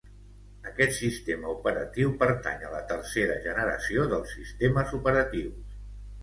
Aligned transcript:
Aquest 0.69 0.93
sistema 0.99 1.51
operatiu 1.51 2.13
pertany 2.23 2.65
a 2.69 2.71
la 2.77 2.79
tercera 2.93 3.37
generació 3.45 4.07
dels 4.15 4.35
sistemes 4.39 4.97
operatius. 5.03 5.79